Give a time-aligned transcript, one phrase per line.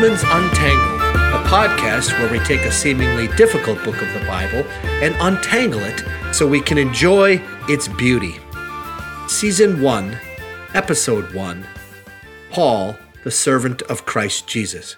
[0.00, 4.64] Romans Untangled, a podcast where we take a seemingly difficult book of the Bible
[5.02, 8.36] and untangle it so we can enjoy its beauty.
[9.26, 10.16] Season 1,
[10.72, 11.66] Episode 1
[12.52, 14.94] Paul, the servant of Christ Jesus.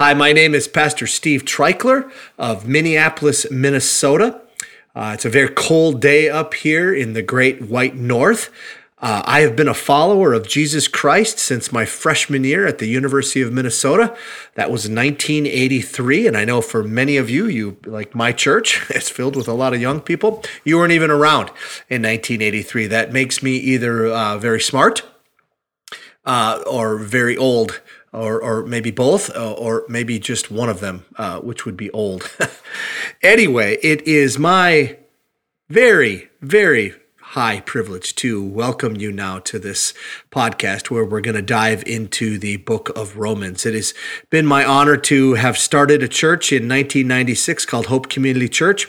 [0.00, 4.40] Hi, my name is Pastor Steve Treichler of Minneapolis, Minnesota.
[4.94, 8.50] Uh, it's a very cold day up here in the great white north.
[9.04, 12.86] Uh, I have been a follower of Jesus Christ since my freshman year at the
[12.86, 14.16] University of Minnesota.
[14.54, 16.26] That was 1983.
[16.26, 19.52] And I know for many of you, you like my church, it's filled with a
[19.52, 20.42] lot of young people.
[20.64, 21.48] You weren't even around
[21.90, 22.86] in 1983.
[22.86, 25.02] That makes me either uh, very smart
[26.24, 27.82] uh, or very old.
[28.10, 31.90] Or, or maybe both, uh, or maybe just one of them, uh, which would be
[31.90, 32.30] old.
[33.22, 34.98] anyway, it is my
[35.68, 36.94] very, very
[37.34, 39.92] high privilege to welcome you now to this
[40.30, 43.66] podcast where we're going to dive into the book of Romans.
[43.66, 43.92] It has
[44.30, 48.88] been my honor to have started a church in 1996 called Hope Community Church.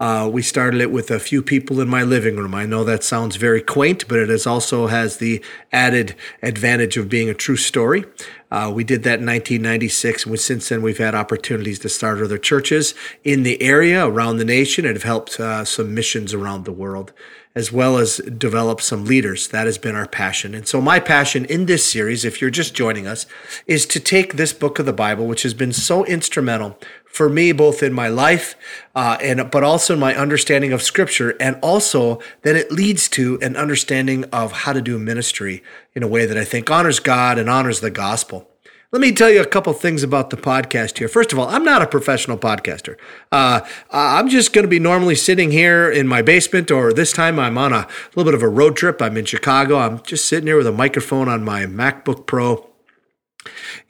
[0.00, 2.52] Uh, we started it with a few people in my living room.
[2.52, 5.40] I know that sounds very quaint, but it is also has the
[5.70, 8.06] added advantage of being a true story.
[8.50, 12.38] Uh, we did that in 1996, and since then we've had opportunities to start other
[12.38, 16.72] churches in the area, around the nation, and have helped uh, some missions around the
[16.72, 17.12] world
[17.54, 19.48] as well as develop some leaders.
[19.48, 20.54] That has been our passion.
[20.54, 23.26] And so, my passion in this series, if you're just joining us,
[23.66, 27.52] is to take this book of the Bible, which has been so instrumental for me,
[27.52, 28.56] both in my life
[28.96, 33.38] uh, and but also in my understanding of Scripture, and also that it leads to
[33.40, 35.62] an understanding of how to do ministry
[35.94, 38.50] in a way that I think honors God and honors the gospel.
[38.94, 41.08] Let me tell you a couple things about the podcast here.
[41.08, 42.96] First of all, I'm not a professional podcaster.
[43.32, 47.40] Uh, I'm just going to be normally sitting here in my basement, or this time
[47.40, 49.02] I'm on a little bit of a road trip.
[49.02, 49.78] I'm in Chicago.
[49.78, 52.70] I'm just sitting here with a microphone on my MacBook Pro.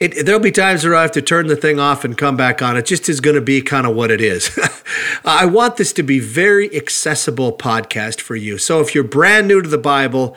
[0.00, 2.62] It, there'll be times where I have to turn the thing off and come back
[2.62, 2.78] on.
[2.78, 4.58] It just is going to be kind of what it is.
[5.26, 8.56] I want this to be very accessible podcast for you.
[8.56, 10.34] So if you're brand new to the Bible,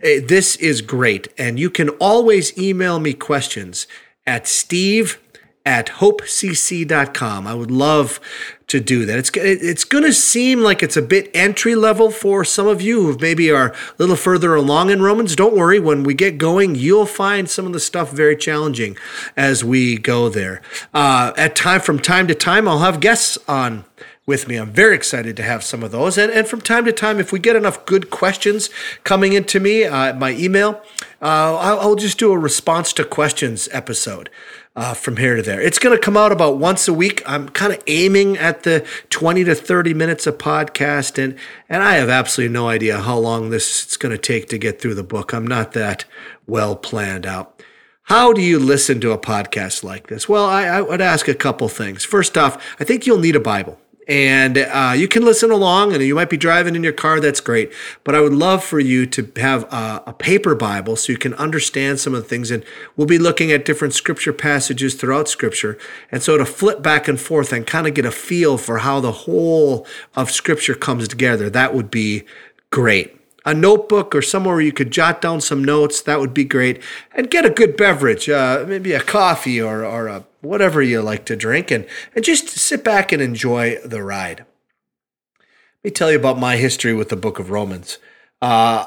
[0.00, 3.86] eh, this is great, and you can always email me questions
[4.28, 5.18] at steve
[5.64, 7.46] at hopecc.com.
[7.46, 8.20] I would love
[8.68, 9.18] to do that.
[9.18, 13.02] It's it's going to seem like it's a bit entry level for some of you
[13.02, 15.34] who maybe are a little further along in Romans.
[15.34, 18.96] Don't worry, when we get going, you'll find some of the stuff very challenging
[19.36, 20.62] as we go there.
[20.94, 23.84] Uh, at time from time to time, I'll have guests on
[24.28, 24.56] with me.
[24.56, 26.18] I'm very excited to have some of those.
[26.18, 28.68] And, and from time to time, if we get enough good questions
[29.02, 30.82] coming into me, uh, my email,
[31.20, 34.30] uh, I'll, I'll, just do a response to questions episode.
[34.76, 35.60] Uh, from here to there.
[35.60, 37.20] It's going to come out about once a week.
[37.26, 41.36] I'm kind of aiming at the 20 to 30 minutes of podcast, and
[41.68, 44.80] and I have absolutely no idea how long this is going to take to get
[44.80, 45.32] through the book.
[45.32, 46.04] I'm not that
[46.46, 47.60] well planned out.
[48.02, 50.28] How do you listen to a podcast like this?
[50.28, 52.04] Well, I, I would ask a couple things.
[52.04, 56.02] First off, I think you'll need a Bible and uh, you can listen along and
[56.02, 57.70] you might be driving in your car that's great.
[58.04, 61.34] But i would love for you to have a, a, paper bible so you can
[61.34, 62.50] understand some of the things.
[62.50, 62.64] And
[62.96, 65.78] we'll be looking at different scripture passages throughout scripture.
[66.10, 69.00] And so to flip back and forth and kind of get a feel for how
[69.00, 69.86] the whole
[70.16, 72.24] of scripture comes together that would be
[72.70, 73.17] great
[73.48, 76.82] a notebook or somewhere where you could jot down some notes that would be great
[77.12, 81.24] and get a good beverage uh, maybe a coffee or, or a whatever you like
[81.26, 84.40] to drink, and, and just sit back and enjoy the ride.
[84.40, 87.98] Let me tell you about my history with the book of Romans.
[88.40, 88.86] Uh,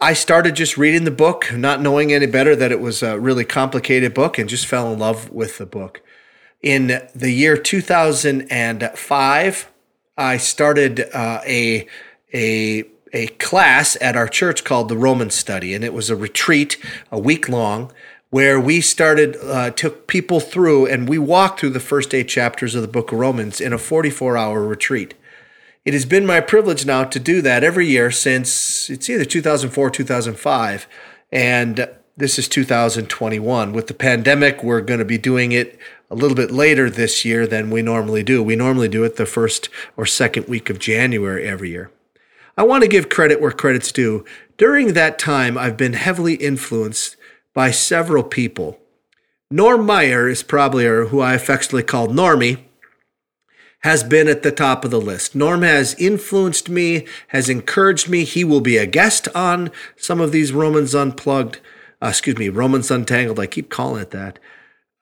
[0.00, 3.44] I started just reading the book, not knowing any better that it was a really
[3.44, 6.02] complicated book, and just fell in love with the book.
[6.60, 9.68] In the year 2005,
[10.16, 11.86] I started uh, a,
[12.32, 16.78] a, a class at our church called the Roman Study, and it was a retreat,
[17.10, 17.92] a week long,
[18.32, 22.74] where we started uh, took people through and we walked through the first eight chapters
[22.74, 25.12] of the book of romans in a 44 hour retreat.
[25.84, 29.90] It has been my privilege now to do that every year since it's either 2004
[29.90, 30.86] 2005
[31.30, 35.78] and this is 2021 with the pandemic we're going to be doing it
[36.08, 38.42] a little bit later this year than we normally do.
[38.42, 41.90] We normally do it the first or second week of january every year
[42.56, 44.24] i want to give credit where credit's due
[44.56, 47.16] during that time i've been heavily influenced
[47.54, 48.78] by several people.
[49.50, 52.64] Norm Meyer is probably, or who I affectionately call Normie,
[53.80, 55.34] has been at the top of the list.
[55.34, 58.24] Norm has influenced me, has encouraged me.
[58.24, 61.58] He will be a guest on some of these Romans Unplugged,
[62.00, 63.40] uh, excuse me, Romans Untangled.
[63.40, 64.38] I keep calling it that.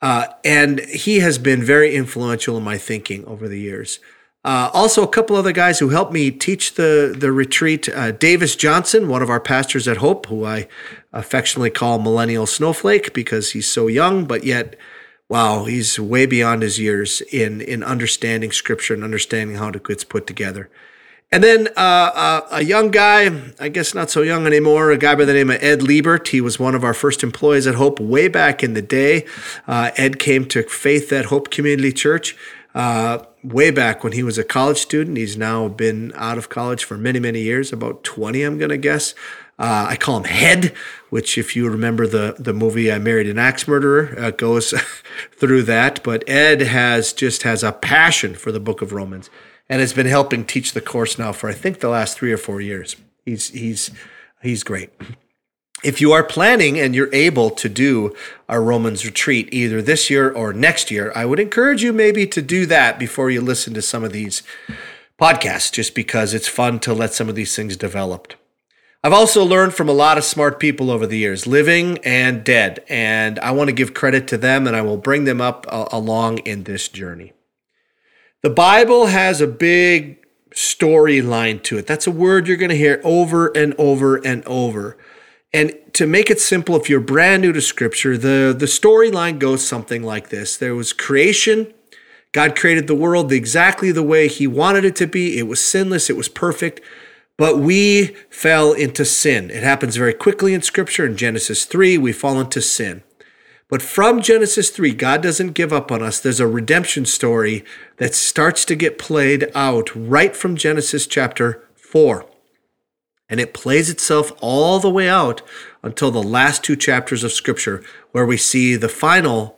[0.03, 4.01] Uh, and he has been very influential in my thinking over the years.
[4.43, 7.89] Uh, also, a couple other guys who helped me teach the the retreat.
[7.89, 10.67] Uh, Davis Johnson, one of our pastors at Hope, who I
[11.13, 14.77] affectionately call Millennial Snowflake because he's so young, but yet
[15.29, 20.05] wow, he's way beyond his years in in understanding Scripture and understanding how it gets
[20.05, 20.71] put together.
[21.33, 25.15] And then uh, uh, a young guy, I guess not so young anymore, a guy
[25.15, 26.27] by the name of Ed Liebert.
[26.29, 29.27] He was one of our first employees at Hope way back in the day.
[29.69, 32.37] Uh, Ed came to faith at Hope Community Church
[32.75, 35.17] uh, way back when he was a college student.
[35.17, 38.77] He's now been out of college for many, many years, about 20, I'm going to
[38.77, 39.15] guess.
[39.59, 40.75] Uh, I call him Head,
[41.11, 44.73] which, if you remember the, the movie I Married an Axe Murderer, uh, goes
[45.37, 46.03] through that.
[46.03, 49.29] But Ed has just has a passion for the book of Romans
[49.69, 52.39] and has been helping teach the course now for I think the last three or
[52.39, 52.97] four years.
[53.27, 53.91] He's he's
[54.43, 54.91] he's great.
[55.83, 58.15] If you are planning and you're able to do
[58.49, 62.43] our Romans retreat either this year or next year, I would encourage you maybe to
[62.43, 64.43] do that before you listen to some of these
[65.19, 68.35] podcasts, just because it's fun to let some of these things develop.
[69.03, 72.85] I've also learned from a lot of smart people over the years, living and dead,
[72.87, 75.87] and I want to give credit to them and I will bring them up uh,
[75.91, 77.33] along in this journey.
[78.43, 80.19] The Bible has a big
[80.55, 81.87] storyline to it.
[81.87, 84.99] That's a word you're going to hear over and over and over.
[85.53, 89.67] And to make it simple, if you're brand new to scripture, the, the storyline goes
[89.67, 91.73] something like this There was creation.
[92.33, 95.37] God created the world exactly the way he wanted it to be.
[95.37, 96.81] It was sinless, it was perfect,
[97.37, 99.51] but we fell into sin.
[99.51, 101.05] It happens very quickly in scripture.
[101.05, 103.03] In Genesis 3, we fall into sin.
[103.67, 106.21] But from Genesis 3, God doesn't give up on us.
[106.21, 107.65] There's a redemption story
[107.97, 112.30] that starts to get played out right from Genesis chapter 4.
[113.31, 115.41] And it plays itself all the way out
[115.83, 117.83] until the last two chapters of Scripture,
[118.13, 119.57] where we see the final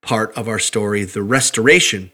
[0.00, 2.10] part of our story, the restoration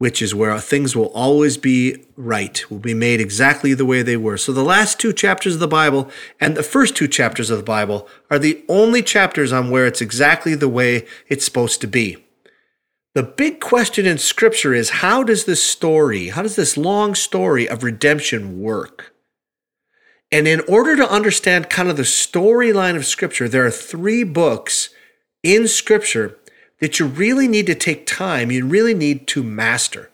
[0.00, 4.16] which is where things will always be right, will be made exactly the way they
[4.16, 4.38] were.
[4.38, 7.62] So the last two chapters of the Bible and the first two chapters of the
[7.62, 12.16] Bible are the only chapters on where it's exactly the way it's supposed to be.
[13.14, 17.68] The big question in Scripture is how does this story, how does this long story
[17.68, 19.12] of redemption work?
[20.32, 24.90] And in order to understand kind of the storyline of Scripture, there are three books
[25.42, 26.38] in Scripture
[26.80, 30.10] that you really need to take time, you really need to master.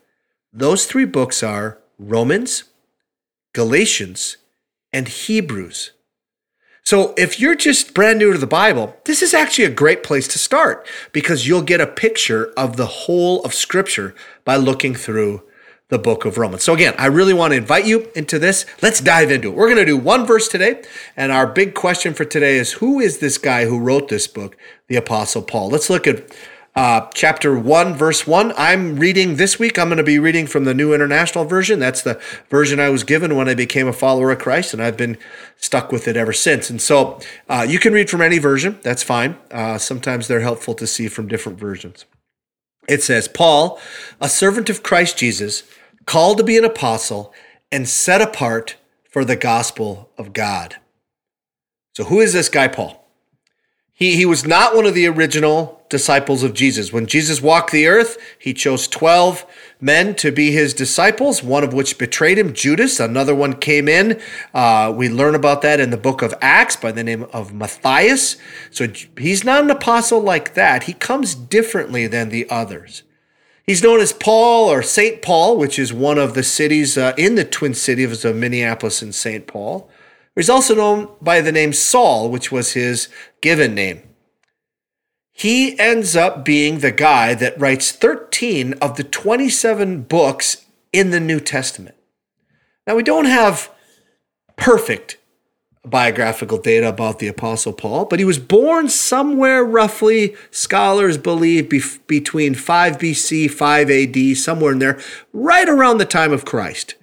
[0.53, 2.65] Those three books are Romans,
[3.53, 4.39] Galatians,
[4.93, 5.93] and Hebrews.
[6.83, 10.29] So if you're just brand new to the Bible, this is actually a great place
[10.29, 14.15] to start because you'll get a picture of the whole of Scripture
[14.45, 15.43] by looking through
[15.89, 16.65] the book of Romans.
[16.65, 18.67] So again, I really want to invite you into this.
[18.83, 19.55] Let's dive into it.
[19.55, 20.83] We're going to do one verse today,
[21.17, 24.57] and our big question for today is who is this guy who wrote this book,
[24.89, 25.69] the apostle Paul?
[25.69, 26.35] Let's look at
[26.75, 28.53] uh, chapter 1, verse 1.
[28.57, 29.79] I'm reading this week.
[29.79, 31.79] I'm going to be reading from the New International Version.
[31.79, 34.97] That's the version I was given when I became a follower of Christ, and I've
[34.97, 35.17] been
[35.57, 36.69] stuck with it ever since.
[36.69, 37.19] And so
[37.49, 38.79] uh, you can read from any version.
[38.83, 39.39] That's fine.
[39.51, 42.05] Uh, sometimes they're helpful to see from different versions.
[42.89, 43.81] It says, Paul,
[44.21, 45.65] a servant of Christ Jesus,
[46.07, 47.35] called to be an apostle
[47.71, 48.77] and set apart
[49.11, 50.77] for the gospel of God.
[51.95, 53.07] So, who is this guy, Paul?
[53.93, 56.93] He, he was not one of the original disciples of Jesus.
[56.93, 59.47] When Jesus walked the earth, he chose 12
[59.81, 63.01] men to be his disciples, one of which betrayed him, Judas.
[63.01, 64.21] Another one came in.
[64.53, 68.37] Uh, we learn about that in the book of Acts by the name of Matthias.
[68.71, 70.83] So he's not an apostle like that.
[70.83, 73.03] He comes differently than the others.
[73.67, 75.21] He's known as Paul or St.
[75.23, 79.15] Paul, which is one of the cities uh, in the twin cities of Minneapolis and
[79.15, 79.47] St.
[79.47, 79.91] Paul.
[80.37, 83.09] He's also known by the name Saul, which was his
[83.41, 84.03] given name.
[85.33, 91.21] He ends up being the guy that writes 13 of the 27 books in the
[91.21, 91.97] New Testament.
[92.87, 93.71] Now, we don't have
[94.57, 95.19] perfect
[95.91, 101.83] biographical data about the Apostle Paul, but he was born somewhere roughly, scholars believe, be-
[102.07, 104.99] between 5 BC, 5 AD, somewhere in there,
[105.33, 106.95] right around the time of Christ,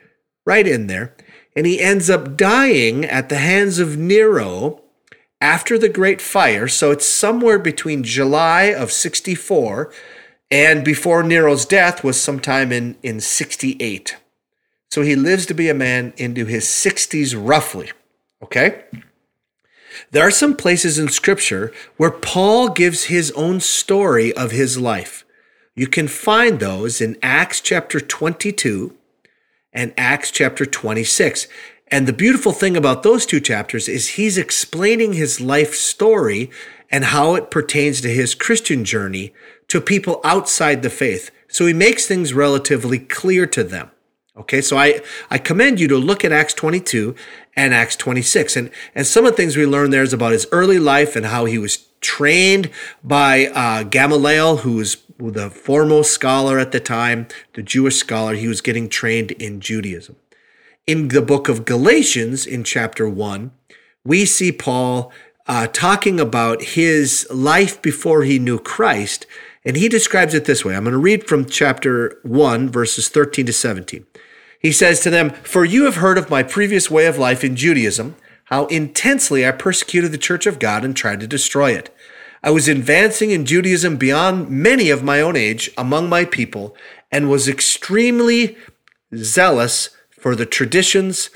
[0.46, 1.16] right in there
[1.56, 4.82] and he ends up dying at the hands of Nero
[5.40, 6.68] after the Great Fire.
[6.68, 9.92] So it's somewhere between July of 64
[10.50, 14.18] and before Nero's death was sometime in, in 68.
[14.92, 17.92] So he lives to be a man into his 60s roughly.
[18.44, 18.84] Okay?
[20.12, 25.24] There are some places in Scripture where Paul gives his own story of his life.
[25.76, 28.96] You can find those in Acts chapter 22
[29.72, 31.48] and Acts chapter 26.
[31.88, 36.50] And the beautiful thing about those two chapters is he's explaining his life story
[36.92, 39.34] and how it pertains to his Christian journey
[39.68, 41.32] to people outside the faith.
[41.48, 43.92] So he makes things relatively clear to them.
[44.36, 47.16] Okay, so I, I commend you to look at Acts 22
[47.56, 48.56] and Acts 26.
[48.56, 51.28] And, and some of the things we learn there is about his early life and
[51.28, 52.72] how he was trained
[53.04, 58.34] by uh, Gamaliel, who was the foremost scholar at the time, the Jewish scholar.
[58.34, 60.16] He was getting trained in Judaism.
[60.88, 63.52] In the book of Galatians, in chapter 1,
[64.04, 65.12] we see Paul
[65.46, 69.28] uh, talking about his life before he knew Christ.
[69.66, 70.76] And he describes it this way.
[70.76, 74.06] I'm going to read from chapter 1, verses 13 to 17.
[74.60, 77.56] He says to them, For you have heard of my previous way of life in
[77.56, 78.16] Judaism,
[78.46, 81.96] how intensely I persecuted the church of God and tried to destroy it.
[82.44, 86.76] I was advancing in Judaism beyond many of my own age among my people
[87.10, 88.58] and was extremely
[89.16, 91.30] zealous for the traditions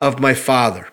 [0.00, 0.88] of my father.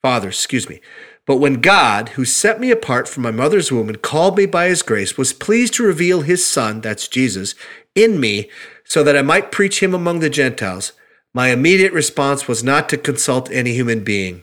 [0.00, 0.80] Father, excuse me.
[1.26, 4.66] But when God, who set me apart from my mother's womb and called me by
[4.66, 7.54] his grace, was pleased to reveal his Son, that's Jesus,
[7.94, 8.50] in me,
[8.84, 10.92] so that I might preach him among the Gentiles,
[11.32, 14.42] my immediate response was not to consult any human being.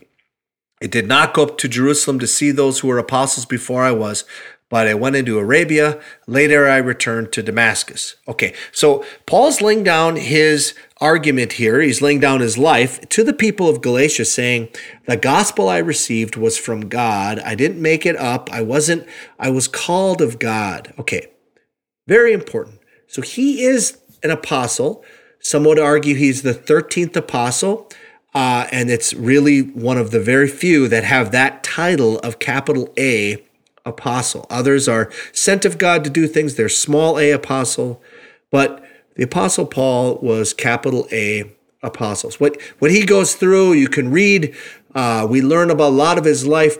[0.81, 3.91] I did not go up to Jerusalem to see those who were apostles before I
[3.91, 4.25] was,
[4.67, 6.01] but I went into Arabia.
[6.27, 8.15] Later, I returned to Damascus.
[8.27, 11.81] Okay, so Paul's laying down his argument here.
[11.81, 14.69] He's laying down his life to the people of Galatia, saying,
[15.07, 17.39] The gospel I received was from God.
[17.39, 18.49] I didn't make it up.
[18.51, 19.07] I wasn't,
[19.39, 20.93] I was called of God.
[20.99, 21.27] Okay,
[22.07, 22.79] very important.
[23.07, 25.03] So he is an apostle.
[25.39, 27.89] Some would argue he's the 13th apostle.
[28.33, 32.93] Uh, and it's really one of the very few that have that title of capital
[32.97, 33.43] A
[33.85, 34.45] apostle.
[34.49, 36.55] Others are sent of God to do things.
[36.55, 38.01] They're small a apostle,
[38.49, 38.83] but
[39.15, 41.51] the apostle Paul was capital A
[41.83, 42.39] apostles.
[42.39, 44.55] What what he goes through, you can read.
[44.93, 46.77] Uh, we learn about a lot of his life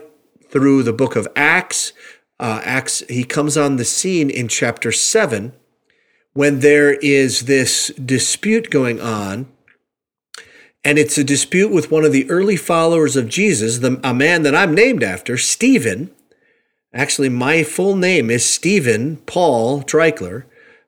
[0.50, 1.92] through the book of Acts.
[2.38, 3.02] Uh, Acts.
[3.08, 5.52] He comes on the scene in chapter seven
[6.32, 9.46] when there is this dispute going on.
[10.84, 14.42] And it's a dispute with one of the early followers of Jesus, the, a man
[14.42, 16.10] that I'm named after, Stephen.
[16.92, 20.44] Actually, my full name is Stephen Paul Treichler.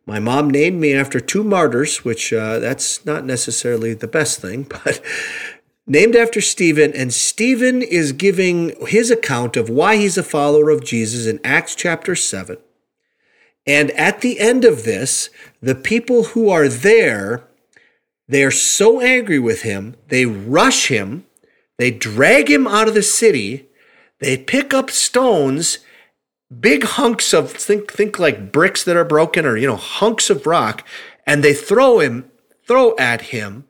[0.07, 4.65] My mom named me after two martyrs, which uh, that's not necessarily the best thing,
[4.85, 5.01] but
[5.87, 6.93] named after Stephen.
[6.93, 11.75] And Stephen is giving his account of why he's a follower of Jesus in Acts
[11.75, 12.59] chapter 7.
[13.67, 15.31] And at the end of this,
[15.63, 17.49] the people who are there,
[18.29, 21.25] they are so angry with him, they rush him,
[21.79, 23.69] they drag him out of the city,
[24.21, 25.79] they pick up stones
[26.61, 30.47] big hunks of think think like bricks that are broken or you know hunks of
[30.47, 30.87] rock
[31.27, 32.31] and they throw him
[32.67, 33.65] throw at him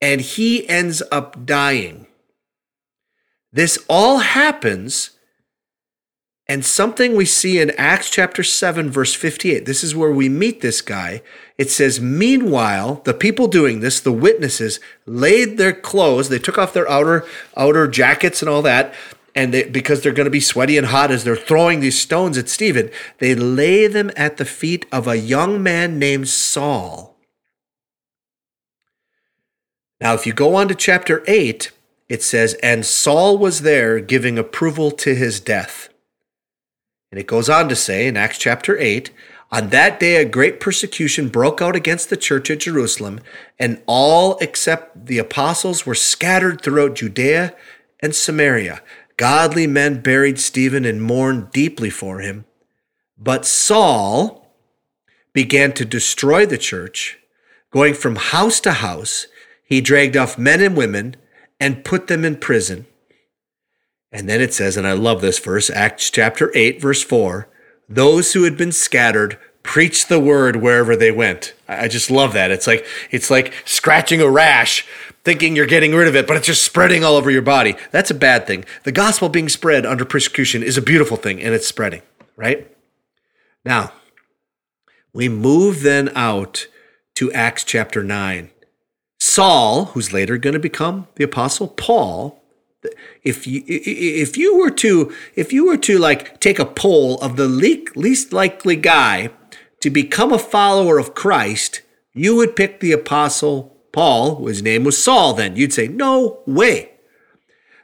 [0.00, 2.06] and he ends up dying.
[3.52, 5.10] This all happens
[6.50, 10.60] and something we see in Acts chapter 7 verse 58 this is where we meet
[10.60, 11.22] this guy.
[11.56, 16.72] It says meanwhile the people doing this the witnesses laid their clothes they took off
[16.72, 17.24] their outer
[17.56, 18.94] outer jackets and all that
[19.38, 22.36] and they, because they're going to be sweaty and hot as they're throwing these stones
[22.36, 27.16] at Stephen, they lay them at the feet of a young man named Saul.
[30.00, 31.70] Now, if you go on to chapter 8,
[32.08, 35.88] it says, And Saul was there giving approval to his death.
[37.12, 39.12] And it goes on to say in Acts chapter 8,
[39.52, 43.20] on that day, a great persecution broke out against the church at Jerusalem,
[43.56, 47.54] and all except the apostles were scattered throughout Judea
[48.00, 48.82] and Samaria.
[49.18, 52.46] Godly men buried Stephen and mourned deeply for him.
[53.18, 54.54] But Saul
[55.34, 57.18] began to destroy the church.
[57.70, 59.26] Going from house to house,
[59.62, 61.16] he dragged off men and women
[61.60, 62.86] and put them in prison.
[64.10, 67.48] And then it says, and I love this verse, Acts chapter 8, verse 4
[67.88, 71.54] those who had been scattered preached the word wherever they went.
[71.66, 72.50] I just love that.
[72.50, 74.86] It's like it's like scratching a rash
[75.24, 77.76] thinking you're getting rid of it, but it's just spreading all over your body.
[77.90, 78.64] That's a bad thing.
[78.84, 82.02] The gospel being spread under persecution is a beautiful thing, and it's spreading,
[82.36, 82.74] right?
[83.64, 83.92] Now,
[85.12, 86.66] we move then out
[87.16, 88.50] to Acts chapter 9.
[89.20, 92.42] Saul, who's later going to become the apostle Paul,
[93.24, 97.36] if you if you were to if you were to like take a poll of
[97.36, 99.30] the least likely guy
[99.80, 101.82] to become a follower of Christ,
[102.14, 105.56] you would pick the apostle Paul, his name was Saul then.
[105.56, 106.92] You'd say, no way.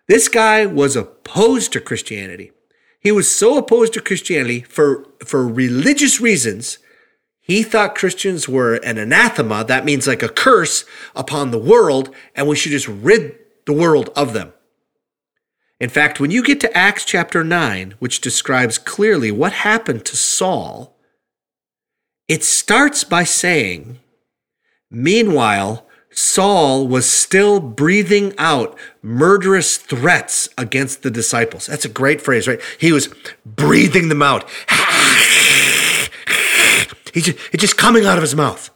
[0.07, 2.53] This guy was opposed to Christianity.
[3.01, 6.79] He was so opposed to Christianity for, for religious reasons.
[7.41, 9.65] He thought Christians were an anathema.
[9.65, 10.85] That means like a curse
[11.15, 14.53] upon the world, and we should just rid the world of them.
[15.81, 20.17] In fact, when you get to Acts chapter 9, which describes clearly what happened to
[20.17, 20.97] Saul,
[22.29, 23.99] it starts by saying,
[24.91, 31.67] Meanwhile, Saul was still breathing out murderous threats against the disciples.
[31.67, 32.61] That's a great phrase, right?
[32.79, 33.09] He was
[33.45, 34.49] breathing them out.
[37.13, 38.71] He just, just coming out of his mouth.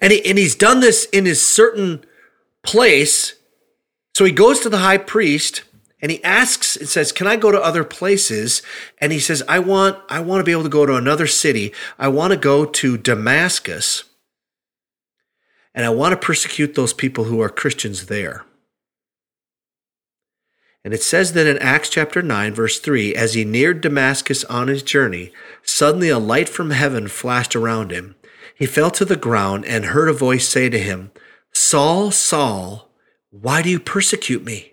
[0.00, 2.04] And, he, and he's done this in his certain
[2.62, 3.34] place.
[4.14, 5.62] So he goes to the high priest
[6.02, 8.62] and he asks and says, "Can I go to other places?"
[8.98, 11.74] And he says, "I want I want to be able to go to another city.
[11.98, 14.04] I want to go to Damascus."
[15.74, 18.44] And I want to persecute those people who are Christians there.
[20.84, 24.68] And it says that in Acts chapter 9, verse 3, as he neared Damascus on
[24.68, 25.30] his journey,
[25.62, 28.14] suddenly a light from heaven flashed around him.
[28.54, 31.10] He fell to the ground and heard a voice say to him,
[31.52, 32.88] Saul, Saul,
[33.30, 34.72] why do you persecute me?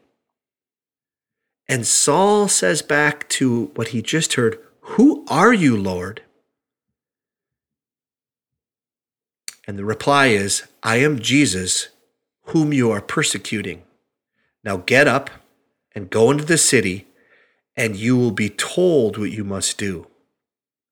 [1.68, 6.22] And Saul says back to what he just heard, Who are you, Lord?
[9.68, 11.89] And the reply is, I am Jesus,
[12.44, 13.84] whom you are persecuting.
[14.63, 15.29] Now get up
[15.94, 17.08] and go into the city,
[17.75, 20.08] and you will be told what you must do.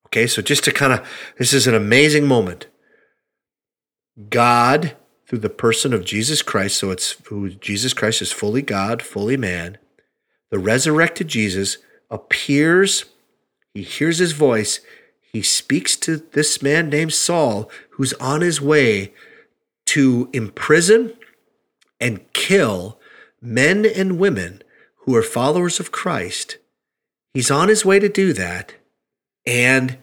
[0.08, 2.66] Okay, so just to kind of, this is an amazing moment.
[4.28, 4.94] God,
[5.26, 9.38] through the person of Jesus Christ, so it's who Jesus Christ is fully God, fully
[9.38, 9.78] man,
[10.50, 11.78] the resurrected Jesus
[12.10, 13.06] appears,
[13.72, 14.80] he hears his voice,
[15.32, 19.14] he speaks to this man named Saul, who's on his way
[19.96, 21.14] to imprison
[21.98, 23.00] and kill
[23.40, 24.60] men and women
[24.98, 26.58] who are followers of Christ.
[27.32, 28.74] He's on his way to do that.
[29.46, 29.96] And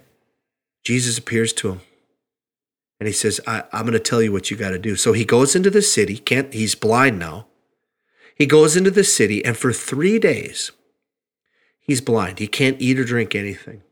[0.83, 1.81] Jesus appears to him.
[2.99, 4.95] And he says, I, am going to tell you what you got to do.
[4.95, 6.17] So he goes into the city.
[6.17, 7.45] Can't, he's blind now.
[8.33, 10.71] He goes into the city, and for three days,
[11.79, 12.39] he's blind.
[12.39, 13.83] He can't eat or drink anything.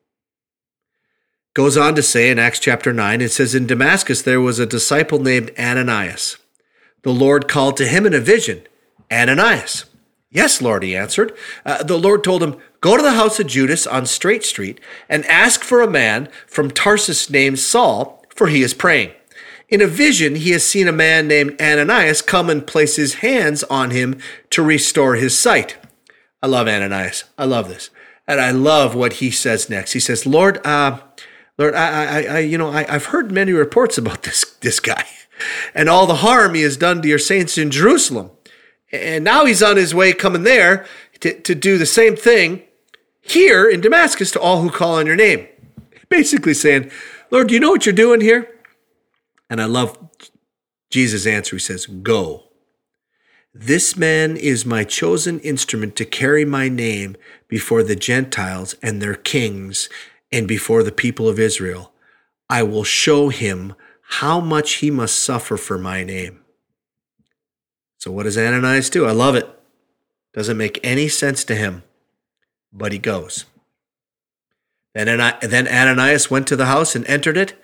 [1.54, 4.66] Goes on to say in Acts chapter 9, it says, In Damascus there was a
[4.66, 6.38] disciple named Ananias.
[7.02, 8.66] The Lord called to him in a vision,
[9.12, 9.86] Ananias.
[10.30, 11.34] Yes, Lord, he answered.
[11.66, 15.26] Uh, the Lord told him, Go to the house of Judas on Straight Street and
[15.26, 19.12] ask for a man from Tarsus named Saul, for he is praying.
[19.68, 23.64] In a vision, he has seen a man named Ananias come and place his hands
[23.66, 24.20] on him
[24.52, 25.78] to restore his sight.
[26.42, 27.26] I love Ananias.
[27.38, 27.90] I love this.
[28.26, 29.92] And I love what he says next.
[29.92, 31.00] He says, Lord, uh,
[31.62, 35.06] Lord, I, I, I, you know, I, I've heard many reports about this, this guy
[35.76, 38.32] and all the harm he has done to your saints in Jerusalem.
[38.92, 40.88] And now he's on his way coming there
[41.20, 42.64] to, to do the same thing
[43.22, 45.48] here in Damascus to all who call on your name.
[46.10, 46.90] Basically saying,
[47.30, 48.50] Lord, do you know what you're doing here?
[49.48, 50.00] And I love
[50.90, 51.58] Jesus' answer.
[51.58, 52.46] He says, Go.
[53.54, 59.14] This man is my chosen instrument to carry my name before the Gentiles and their
[59.14, 59.90] kings
[60.32, 61.92] and before the people of Israel.
[62.50, 66.42] I will show him how much he must suffer for my name.
[67.98, 69.06] So, what does Ananias do?
[69.06, 69.48] I love it.
[70.34, 71.84] Doesn't make any sense to him,
[72.74, 73.46] but he goes.
[74.94, 77.56] Then, Ananias went to the house and entered it.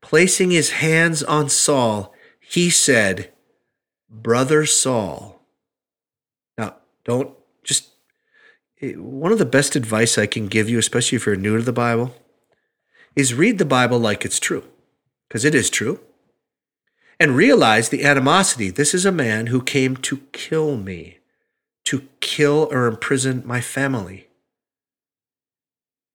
[0.00, 3.30] Placing his hands on Saul, he said,
[4.10, 5.42] Brother Saul.
[6.58, 7.36] Now, don't
[8.82, 11.72] one of the best advice I can give you, especially if you're new to the
[11.72, 12.14] Bible,
[13.14, 14.64] is read the Bible like it's true,
[15.28, 16.00] because it is true
[17.20, 18.70] and realize the animosity.
[18.70, 21.18] This is a man who came to kill me,
[21.84, 24.26] to kill or imprison my family.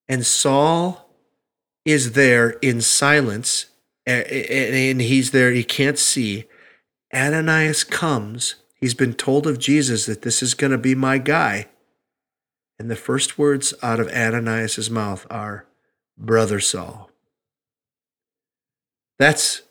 [0.09, 1.09] And Saul
[1.85, 3.67] is there in silence,
[4.05, 6.45] and he's there, he can't see.
[7.13, 8.55] Ananias comes.
[8.75, 11.67] He's been told of Jesus that this is going to be my guy.
[12.79, 15.65] And the first words out of Ananias' mouth are,
[16.17, 17.09] Brother Saul.
[19.19, 19.63] That's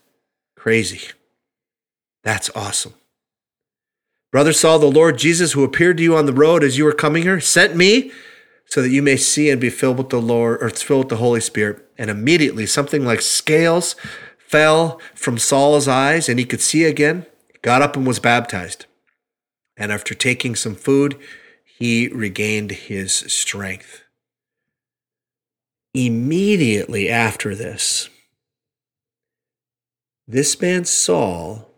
[0.57, 1.13] crazy.
[2.25, 2.95] That's awesome.
[4.33, 6.93] Brother Saul, the Lord Jesus, who appeared to you on the road as you were
[6.93, 8.11] coming here, sent me
[8.65, 11.17] so that you may see and be filled with the Lord, or filled with the
[11.17, 11.89] Holy Spirit.
[11.97, 13.95] And immediately something like scales
[14.39, 17.27] fell from Saul's eyes, and he could see again.
[17.53, 18.87] He got up and was baptized.
[19.77, 21.17] And after taking some food,
[21.79, 24.03] he regained his strength.
[25.93, 28.09] Immediately after this,
[30.27, 31.71] this man Saul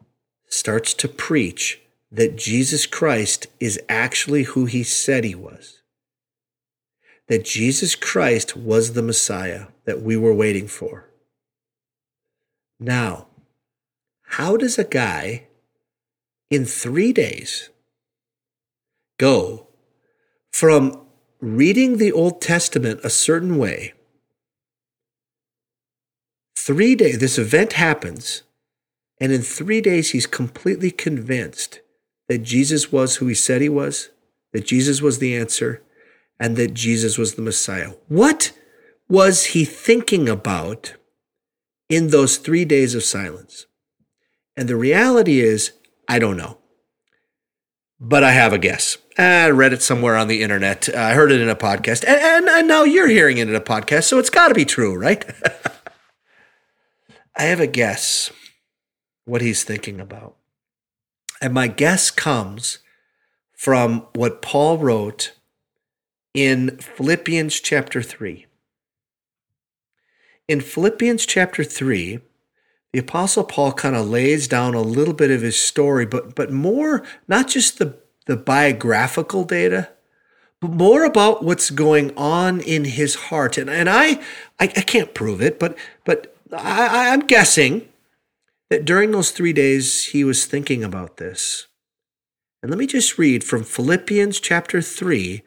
[0.47, 1.81] starts to preach
[2.13, 5.83] that Jesus Christ is actually who he said he was.
[7.27, 11.11] That Jesus Christ was the Messiah that we were waiting for.
[12.79, 13.27] Now,
[14.23, 15.49] how does a guy
[16.51, 17.71] in three days
[19.19, 19.68] go
[20.59, 21.07] from
[21.41, 23.95] reading the Old Testament a certain way?
[26.57, 28.43] Three days, this event happens
[29.21, 31.81] And in three days, he's completely convinced
[32.29, 34.11] that Jesus was who he said he was,
[34.53, 35.83] that Jesus was the answer,
[36.39, 37.93] and that Jesus was the Messiah.
[38.09, 38.53] What
[39.09, 40.95] was he thinking about
[41.89, 43.67] in those three days of silence?
[44.57, 45.73] And the reality is,
[46.09, 46.58] I don't know.
[48.01, 48.97] But I have a guess.
[49.19, 50.89] Ah, I read it somewhere on the internet.
[50.89, 52.05] Uh, I heard it in a podcast.
[52.07, 54.65] And, and, and now you're hearing it in a podcast, so it's got to be
[54.65, 55.25] true, right?
[57.37, 58.31] I have a guess
[59.25, 60.37] what he's thinking about.
[61.41, 62.79] And my guess comes
[63.53, 65.33] from what Paul wrote
[66.35, 68.47] in Philippians chapter 3.
[70.47, 72.21] In Philippians chapter 3,
[72.93, 76.51] the apostle Paul kind of lays down a little bit of his story, but but
[76.51, 77.97] more not just the
[78.27, 79.89] the biographical data,
[80.61, 83.59] but more about what's going on in his heart.
[83.59, 84.21] And and I
[84.59, 87.89] I, I can't prove it, but but I, I'm guessing
[88.71, 91.67] that during those three days he was thinking about this.
[92.63, 95.43] And let me just read from Philippians chapter 3,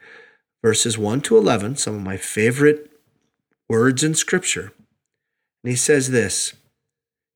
[0.62, 2.90] verses 1 to 11, some of my favorite
[3.68, 4.72] words in Scripture.
[5.62, 6.54] And he says this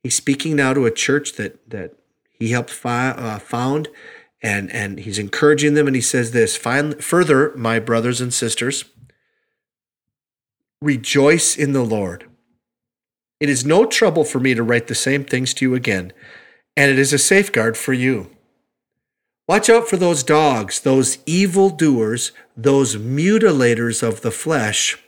[0.07, 1.97] He's speaking now to a church that, that
[2.31, 3.89] he helped fi- uh, found,
[4.41, 5.89] and, and he's encouraging them.
[5.89, 8.85] And he says this Further, my brothers and sisters,
[10.81, 12.31] rejoice in the Lord.
[13.41, 16.13] It is no trouble for me to write the same things to you again,
[16.77, 18.31] and it is a safeguard for you.
[19.49, 25.03] Watch out for those dogs, those evil doers, those mutilators of the flesh.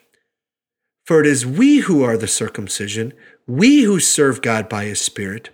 [1.09, 3.15] For it is we who are the circumcision,
[3.47, 5.49] we who serve God by his Spirit,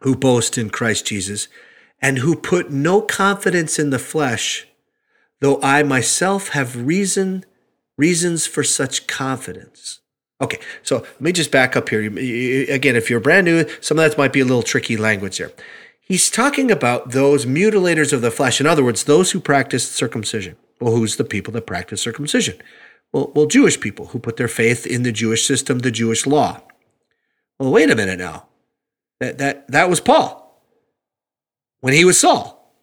[0.00, 1.48] who boast in Christ Jesus,
[2.00, 4.66] and who put no confidence in the flesh,
[5.40, 7.44] though I myself have reason
[7.98, 10.00] reasons for such confidence.
[10.40, 12.00] Okay, so let me just back up here.
[12.00, 15.52] Again, if you're brand new, some of that might be a little tricky language here.
[16.00, 18.62] He's talking about those mutilators of the flesh.
[18.62, 20.56] In other words, those who practice circumcision.
[20.80, 22.56] Well, who's the people that practice circumcision?
[23.12, 26.60] Well, well, Jewish people who put their faith in the Jewish system, the Jewish law.
[27.58, 28.46] Well, wait a minute now.
[29.18, 30.38] That that that was Paul.
[31.80, 32.74] When he was Saul.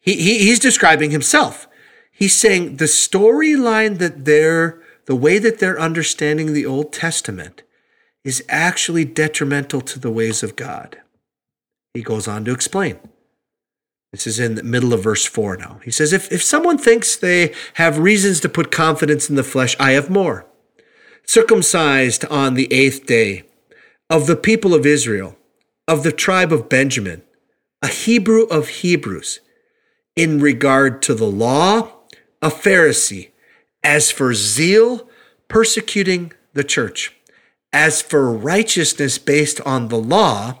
[0.00, 1.68] He, he he's describing himself.
[2.10, 7.62] He's saying the storyline that they're the way that they're understanding the Old Testament
[8.24, 10.98] is actually detrimental to the ways of God.
[11.92, 12.98] He goes on to explain.
[14.12, 15.80] This is in the middle of verse 4 now.
[15.82, 19.74] He says, if, if someone thinks they have reasons to put confidence in the flesh,
[19.80, 20.46] I have more.
[21.24, 23.44] Circumcised on the eighth day,
[24.10, 25.38] of the people of Israel,
[25.88, 27.22] of the tribe of Benjamin,
[27.80, 29.40] a Hebrew of Hebrews,
[30.14, 31.92] in regard to the law,
[32.42, 33.30] a Pharisee,
[33.82, 35.08] as for zeal,
[35.48, 37.16] persecuting the church,
[37.72, 40.60] as for righteousness based on the law,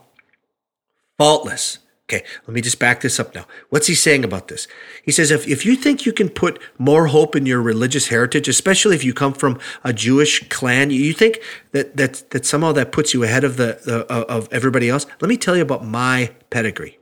[1.18, 1.78] faultless.
[2.12, 3.46] Okay, let me just back this up now.
[3.70, 4.68] What's he saying about this?
[5.02, 8.48] He says if, if you think you can put more hope in your religious heritage,
[8.48, 11.38] especially if you come from a Jewish clan, you think
[11.70, 15.06] that that that somehow that puts you ahead of the, the uh, of everybody else.
[15.22, 16.98] Let me tell you about my pedigree.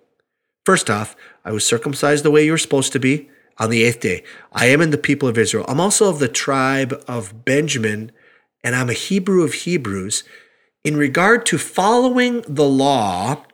[0.65, 3.99] First off, I was circumcised the way you were supposed to be on the eighth
[3.99, 4.23] day.
[4.53, 5.65] I am in the people of Israel.
[5.67, 8.13] I'm also of the tribe of Benjamin,
[8.63, 10.23] and I'm a Hebrew of Hebrews.
[10.85, 13.45] In regard to following the law,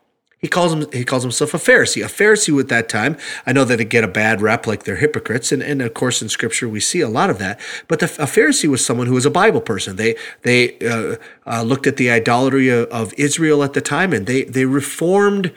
[0.47, 2.05] he calls him he calls himself a Pharisee.
[2.05, 4.95] A Pharisee at that time, I know that they get a bad rap like they're
[4.95, 7.59] hypocrites, and, and of course in Scripture we see a lot of that.
[7.89, 9.97] But the, a Pharisee was someone who was a Bible person.
[9.97, 14.29] They they uh, uh, looked at the idolatry of, of, Israel at the time, and
[14.29, 15.53] they they reformed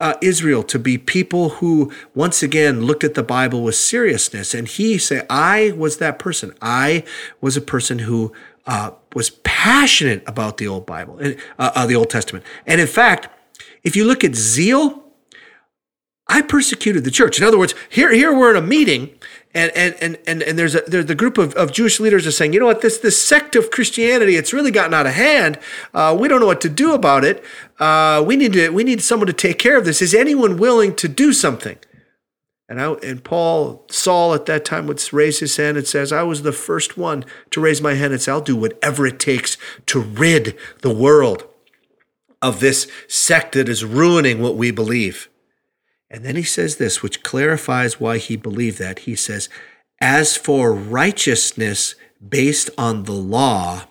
[0.00, 4.52] uh, Israel to be people who once again looked at the Bible with seriousness.
[4.52, 6.52] And he said, "I was that person.
[6.60, 7.04] I
[7.40, 8.34] was a person who."
[8.66, 13.28] Uh, was passionate about the old Bible, uh, uh, the Old Testament, and in fact,
[13.82, 15.04] if you look at zeal,
[16.30, 17.38] I persecuted the church.
[17.38, 19.10] In other words, here, here we're in a meeting,
[19.52, 22.30] and and and and, and there's a there's the group of, of Jewish leaders are
[22.30, 25.58] saying, you know what, this this sect of Christianity, it's really gotten out of hand.
[25.92, 27.42] Uh, we don't know what to do about it.
[27.80, 30.00] Uh, we need to we need someone to take care of this.
[30.00, 31.78] Is anyone willing to do something?
[32.68, 36.22] And I and Paul Saul at that time would raise his hand and says, I
[36.22, 39.56] was the first one to raise my hand and say, I'll do whatever it takes
[39.86, 41.49] to rid the world
[42.42, 45.28] of this sect that is ruining what we believe.
[46.10, 49.00] And then he says this, which clarifies why he believed that.
[49.00, 49.48] He says,
[50.00, 51.94] As for righteousness
[52.26, 53.84] based on the law,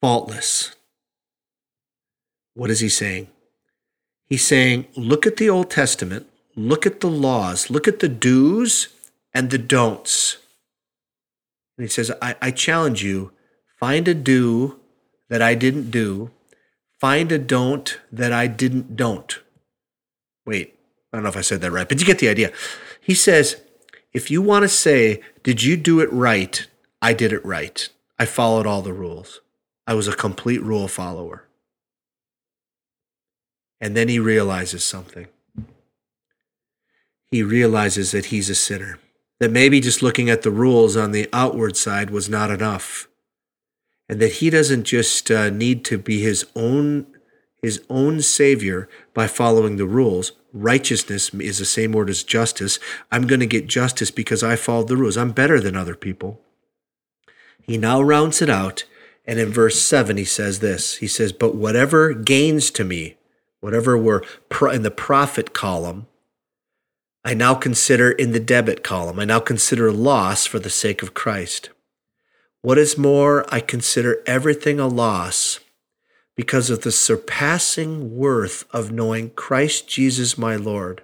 [0.00, 0.74] faultless.
[2.54, 3.28] What is he saying?
[4.26, 8.88] He's saying, Look at the Old Testament, look at the laws, look at the do's
[9.32, 10.36] and the don'ts.
[11.78, 13.32] And he says, I, I challenge you,
[13.78, 14.78] find a do
[15.30, 16.30] that I didn't do
[17.00, 19.40] find a don't that I didn't don't.
[20.46, 20.78] Wait,
[21.12, 22.52] I don't know if I said that right, but you get the idea.
[23.00, 23.60] He says,
[24.12, 26.66] if you want to say, Did you do it right?
[27.00, 27.88] I did it right.
[28.18, 29.40] I followed all the rules.
[29.86, 31.44] I was a complete rule follower.
[33.80, 35.26] And then he realizes something.
[37.30, 38.98] He realizes that he's a sinner,
[39.38, 43.08] that maybe just looking at the rules on the outward side was not enough,
[44.10, 47.06] and that he doesn't just uh, need to be his own
[47.62, 50.32] his own savior by following the rules.
[50.52, 52.78] Righteousness is the same word as justice.
[53.12, 55.18] I'm going to get justice because I followed the rules.
[55.18, 56.40] I'm better than other people.
[57.62, 58.84] He now rounds it out.
[59.26, 63.16] And in verse 7, he says this He says, But whatever gains to me,
[63.60, 64.24] whatever were
[64.72, 66.06] in the profit column,
[67.24, 69.20] I now consider in the debit column.
[69.20, 71.68] I now consider loss for the sake of Christ.
[72.62, 75.60] What is more, I consider everything a loss
[76.36, 81.02] because of the surpassing worth of knowing Christ Jesus my Lord,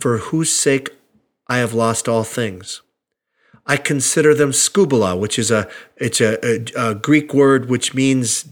[0.00, 0.90] for whose sake
[1.46, 2.82] I have lost all things.
[3.66, 8.44] I consider them skubala, which is a it's a, a, a, Greek word which means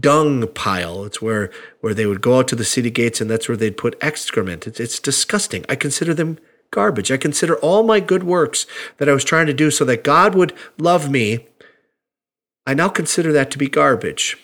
[0.00, 1.04] dung pile.
[1.04, 1.50] It's where
[1.80, 4.66] where they would go out to the city gates and that's where they'd put excrement.
[4.66, 5.64] It's, it's disgusting.
[5.68, 6.38] I consider them
[6.70, 7.10] garbage.
[7.10, 8.66] I consider all my good works
[8.98, 11.46] that I was trying to do so that God would love me.
[12.66, 14.36] I now consider that to be garbage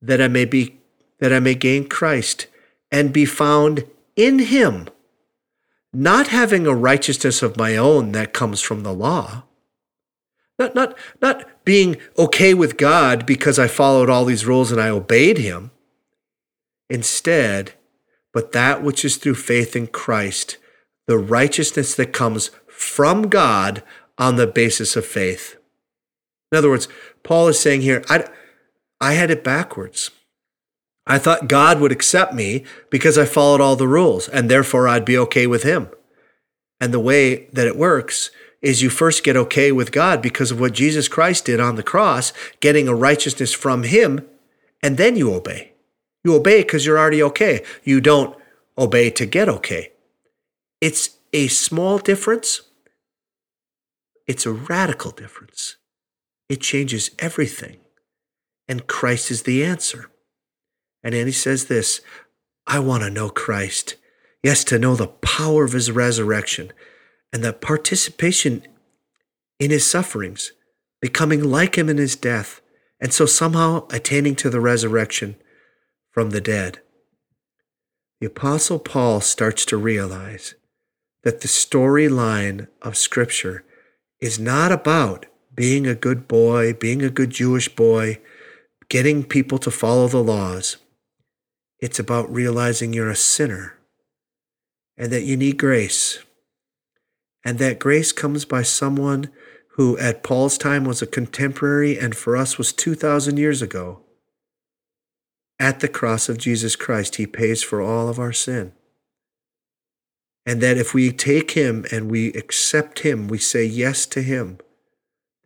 [0.00, 0.78] that I may be
[1.20, 2.46] that I may gain Christ
[2.92, 3.84] and be found
[4.14, 4.88] in him,
[5.92, 9.44] not having a righteousness of my own that comes from the law.
[10.60, 14.88] Not, not, not being okay with God because I followed all these rules and I
[14.88, 15.70] obeyed him.
[16.88, 17.74] Instead,
[18.32, 20.56] but that which is through faith in Christ,
[21.06, 23.82] the righteousness that comes from God
[24.18, 25.57] on the basis of faith.
[26.50, 26.88] In other words,
[27.22, 28.28] Paul is saying here, I,
[29.00, 30.10] I had it backwards.
[31.06, 35.04] I thought God would accept me because I followed all the rules and therefore I'd
[35.04, 35.88] be okay with Him.
[36.80, 38.30] And the way that it works
[38.60, 41.82] is you first get okay with God because of what Jesus Christ did on the
[41.82, 44.26] cross, getting a righteousness from Him,
[44.82, 45.72] and then you obey.
[46.24, 47.64] You obey because you're already okay.
[47.84, 48.36] You don't
[48.76, 49.92] obey to get okay.
[50.80, 52.62] It's a small difference,
[54.26, 55.76] it's a radical difference.
[56.48, 57.78] It changes everything
[58.68, 60.10] and Christ is the answer.
[61.02, 62.00] And Annie says this
[62.66, 63.96] I want to know Christ.
[64.42, 66.72] Yes, to know the power of his resurrection
[67.32, 68.62] and the participation
[69.58, 70.52] in his sufferings,
[71.00, 72.60] becoming like him in his death,
[73.00, 75.34] and so somehow attaining to the resurrection
[76.10, 76.80] from the dead.
[78.20, 80.54] The Apostle Paul starts to realize
[81.24, 83.64] that the storyline of Scripture
[84.20, 85.26] is not about
[85.58, 88.20] being a good boy, being a good Jewish boy,
[88.88, 90.76] getting people to follow the laws.
[91.80, 93.76] It's about realizing you're a sinner
[94.96, 96.20] and that you need grace.
[97.44, 99.30] And that grace comes by someone
[99.70, 103.98] who, at Paul's time, was a contemporary and for us was 2,000 years ago.
[105.58, 108.74] At the cross of Jesus Christ, he pays for all of our sin.
[110.46, 114.58] And that if we take him and we accept him, we say yes to him,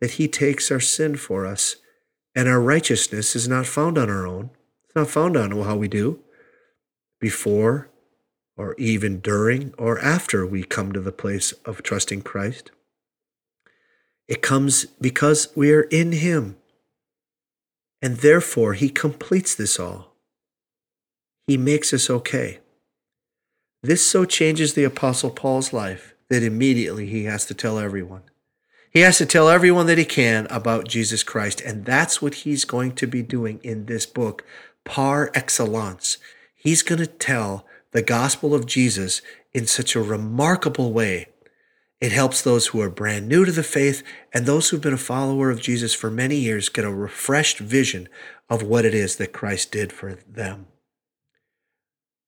[0.03, 1.77] that he takes our sin for us
[2.35, 4.49] and our righteousness is not found on our own.
[4.83, 6.19] It's not found on how we do
[7.21, 7.87] before
[8.57, 12.69] or even during or after we come to the place of trusting Christ.
[14.27, 16.57] It comes because we are in Him.
[18.01, 20.17] And therefore, He completes this all.
[21.47, 22.59] He makes us okay.
[23.81, 28.23] This so changes the Apostle Paul's life that immediately he has to tell everyone.
[28.93, 31.61] He has to tell everyone that he can about Jesus Christ.
[31.61, 34.45] And that's what he's going to be doing in this book,
[34.83, 36.19] par excellence.
[36.53, 41.29] He's going to tell the gospel of Jesus in such a remarkable way.
[41.99, 44.97] It helps those who are brand new to the faith and those who've been a
[44.97, 48.09] follower of Jesus for many years get a refreshed vision
[48.49, 50.67] of what it is that Christ did for them.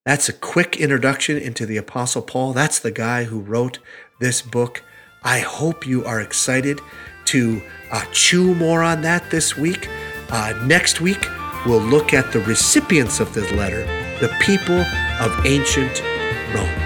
[0.04, 2.54] That's a quick introduction into the Apostle Paul.
[2.54, 3.80] That's the guy who wrote
[4.20, 4.82] this book.
[5.26, 6.80] I hope you are excited
[7.26, 7.62] to
[7.92, 9.90] uh, chew more on that this week.
[10.30, 11.26] Uh, next week,
[11.66, 13.86] we'll look at the recipients of this letter,
[14.20, 14.80] the people
[15.20, 16.04] of ancient
[16.54, 16.85] Rome.